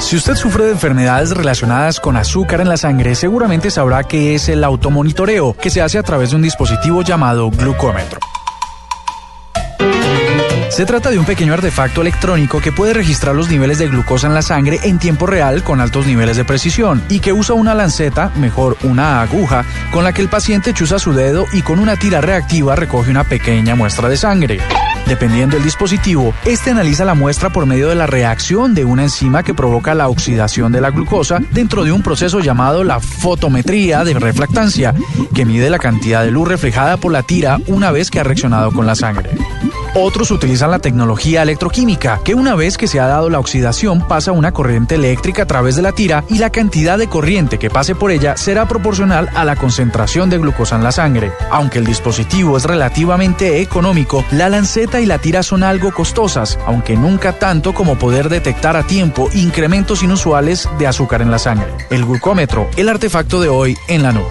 [0.00, 4.50] Si usted sufre de enfermedades relacionadas con azúcar en la sangre, seguramente sabrá que es
[4.50, 8.20] el automonitoreo, que se hace a través de un dispositivo llamado glucómetro.
[10.72, 14.32] Se trata de un pequeño artefacto electrónico que puede registrar los niveles de glucosa en
[14.32, 18.32] la sangre en tiempo real con altos niveles de precisión y que usa una lanceta,
[18.36, 22.22] mejor una aguja, con la que el paciente chuza su dedo y con una tira
[22.22, 24.60] reactiva recoge una pequeña muestra de sangre.
[25.06, 29.42] Dependiendo del dispositivo, este analiza la muestra por medio de la reacción de una enzima
[29.42, 34.14] que provoca la oxidación de la glucosa dentro de un proceso llamado la fotometría de
[34.14, 34.94] refractancia,
[35.34, 38.72] que mide la cantidad de luz reflejada por la tira una vez que ha reaccionado
[38.72, 39.30] con la sangre.
[39.94, 44.32] Otros utilizan la tecnología electroquímica, que una vez que se ha dado la oxidación pasa
[44.32, 47.94] una corriente eléctrica a través de la tira y la cantidad de corriente que pase
[47.94, 51.32] por ella será proporcional a la concentración de glucosa en la sangre.
[51.50, 56.96] Aunque el dispositivo es relativamente económico, la lanceta y la tira son algo costosas, aunque
[56.96, 61.70] nunca tanto como poder detectar a tiempo incrementos inusuales de azúcar en la sangre.
[61.90, 64.30] El glucómetro, el artefacto de hoy en la nube.